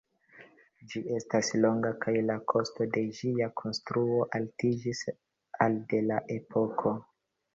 [0.91, 5.01] Ĝi estas longa kaj la kosto de ĝia konstruo altiĝis
[5.67, 6.95] al de la epoko.